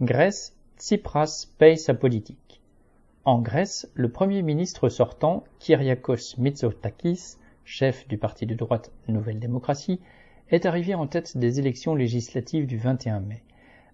[0.00, 2.60] Grèce, Tsipras paye sa politique.
[3.24, 10.00] En Grèce, le Premier ministre sortant, Kyriakos Mitsotakis, chef du parti de droite Nouvelle Démocratie,
[10.50, 13.44] est arrivé en tête des élections législatives du 21 mai.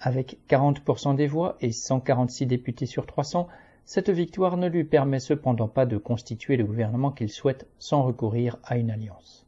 [0.00, 3.46] Avec 40% des voix et 146 députés sur 300,
[3.84, 8.58] cette victoire ne lui permet cependant pas de constituer le gouvernement qu'il souhaite sans recourir
[8.64, 9.46] à une alliance.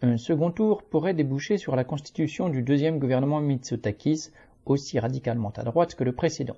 [0.00, 4.30] Un second tour pourrait déboucher sur la constitution du deuxième gouvernement Mitsotakis,
[4.66, 6.56] aussi radicalement à droite que le précédent.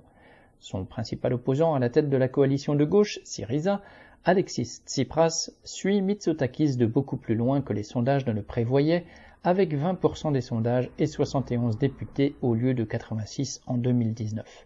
[0.59, 3.81] Son principal opposant à la tête de la coalition de gauche, Syriza,
[4.23, 9.05] Alexis Tsipras, suit Mitsotakis de beaucoup plus loin que les sondages ne le prévoyaient,
[9.43, 14.65] avec 20% des sondages et 71 députés au lieu de 86 en 2019.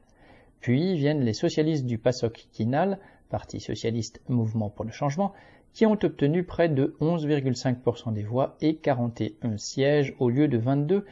[0.61, 2.99] Puis viennent les socialistes du PASOK Kinal,
[3.29, 5.33] Parti socialiste Mouvement pour le changement,
[5.73, 11.05] qui ont obtenu près de 11,5% des voix et 41 sièges au lieu de 22,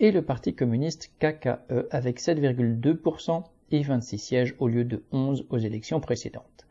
[0.00, 5.58] et le Parti communiste KKE avec 7,2% et 26 sièges au lieu de 11 aux
[5.58, 6.66] élections précédentes.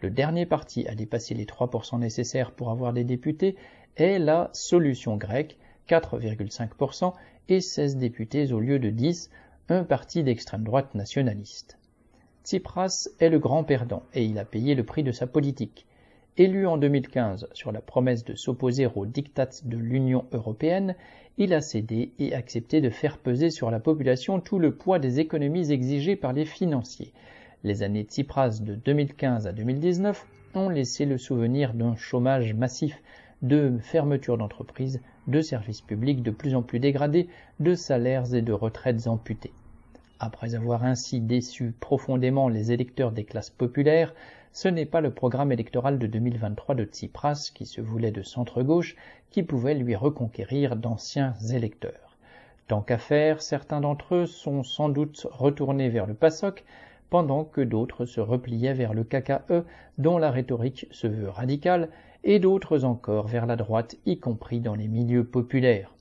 [0.00, 3.56] Le dernier parti à dépasser les 3% nécessaires pour avoir des députés
[3.96, 7.12] est la Solution grecque, 4,5%
[7.48, 9.30] et 16 députés au lieu de 10,
[9.68, 11.78] un parti d'extrême droite nationaliste.
[12.44, 15.86] Tsipras est le grand perdant et il a payé le prix de sa politique.
[16.38, 20.94] Élu en 2015 sur la promesse de s'opposer aux diktats de l'Union européenne,
[21.36, 25.20] il a cédé et accepté de faire peser sur la population tout le poids des
[25.20, 27.12] économies exigées par les financiers.
[27.64, 33.02] Les années Tsipras de 2015 à 2019 ont laissé le souvenir d'un chômage massif,
[33.42, 37.28] de fermetures d'entreprises, de services publics de plus en plus dégradés,
[37.60, 39.52] de salaires et de retraites amputés.
[40.24, 44.14] Après avoir ainsi déçu profondément les électeurs des classes populaires,
[44.52, 48.94] ce n'est pas le programme électoral de 2023 de Tsipras, qui se voulait de centre-gauche,
[49.30, 52.16] qui pouvait lui reconquérir d'anciens électeurs.
[52.68, 56.62] Tant qu'à faire, certains d'entre eux sont sans doute retournés vers le PASOK,
[57.10, 59.64] pendant que d'autres se repliaient vers le KKE,
[59.98, 61.88] dont la rhétorique se veut radicale,
[62.22, 65.92] et d'autres encore vers la droite, y compris dans les milieux populaires.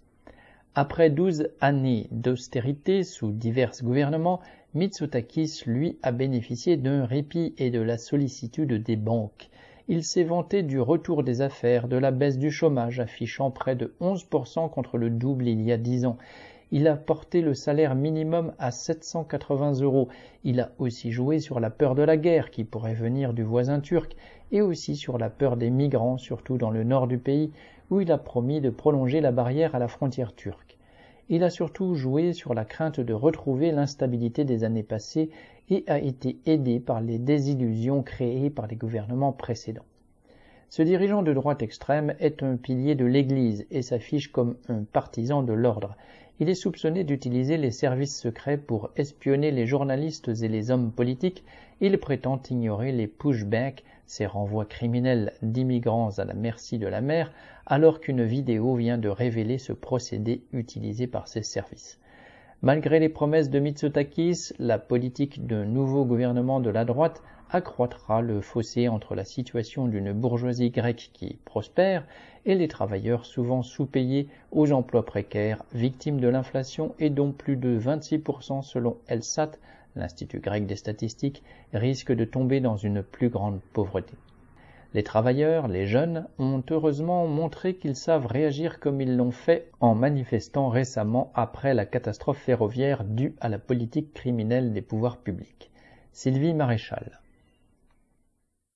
[0.74, 4.40] Après douze années d'austérité sous divers gouvernements,
[4.74, 9.50] Mitsotakis, lui, a bénéficié d'un répit et de la sollicitude des banques.
[9.90, 13.94] Il s'est vanté du retour des affaires, de la baisse du chômage, affichant près de
[14.00, 16.18] 11% contre le double il y a dix ans.
[16.74, 20.08] Il a porté le salaire minimum à 780 euros.
[20.46, 23.82] Il a aussi joué sur la peur de la guerre qui pourrait venir du voisin
[23.82, 24.16] turc
[24.54, 27.52] et aussi sur la peur des migrants, surtout dans le nord du pays,
[27.90, 30.78] où il a promis de prolonger la barrière à la frontière turque.
[31.28, 35.30] Il a surtout joué sur la crainte de retrouver l'instabilité des années passées
[35.70, 39.86] et a été aidé par les désillusions créées par les gouvernements précédents.
[40.70, 45.44] Ce dirigeant de droite extrême est un pilier de l'Église et s'affiche comme un partisan
[45.44, 45.98] de l'ordre.
[46.42, 51.44] Il est soupçonné d'utiliser les services secrets pour espionner les journalistes et les hommes politiques.
[51.82, 57.32] Il prétend ignorer les pushbacks, ces renvois criminels d'immigrants à la merci de la mer,
[57.68, 62.01] alors qu'une vidéo vient de révéler ce procédé utilisé par ces services.
[62.64, 68.40] Malgré les promesses de Mitsotakis, la politique d'un nouveau gouvernement de la droite accroîtra le
[68.40, 72.06] fossé entre la situation d'une bourgeoisie grecque qui prospère
[72.46, 77.80] et les travailleurs souvent sous-payés aux emplois précaires, victimes de l'inflation et dont plus de
[77.80, 79.54] 26% selon ELSAT,
[79.96, 81.42] l'Institut grec des statistiques,
[81.74, 84.14] risquent de tomber dans une plus grande pauvreté.
[84.94, 89.96] Les travailleurs, les jeunes, ont heureusement montré qu'ils savent réagir comme ils l'ont fait en
[89.96, 95.72] manifestant récemment après la catastrophe ferroviaire due à la politique criminelle des pouvoirs publics.
[96.12, 97.21] Sylvie Maréchal.